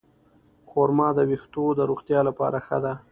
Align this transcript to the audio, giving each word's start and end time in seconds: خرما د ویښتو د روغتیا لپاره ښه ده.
خرما 0.69 1.07
د 1.17 1.19
ویښتو 1.29 1.65
د 1.75 1.79
روغتیا 1.89 2.19
لپاره 2.29 2.57
ښه 2.65 2.77
ده. 2.83 2.93